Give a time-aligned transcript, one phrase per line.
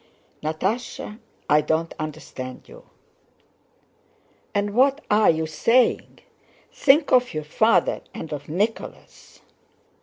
[0.41, 2.89] "Natásha, I don't understand you.
[4.55, 6.21] And what are you saying!
[6.73, 9.41] Think of your father and of Nicholas."